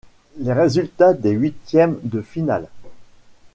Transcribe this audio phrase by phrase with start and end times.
[0.37, 2.69] Les résultats des huitièmes de finale.